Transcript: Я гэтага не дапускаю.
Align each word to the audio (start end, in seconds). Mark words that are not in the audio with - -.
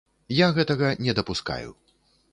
Я 0.35 0.47
гэтага 0.55 0.89
не 1.09 1.15
дапускаю. 1.19 1.71